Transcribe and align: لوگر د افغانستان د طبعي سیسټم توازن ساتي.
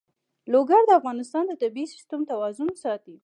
لوگر 0.53 0.81
د 0.85 0.91
افغانستان 0.99 1.43
د 1.47 1.53
طبعي 1.61 1.85
سیسټم 1.93 2.21
توازن 2.31 2.69
ساتي. 2.83 3.15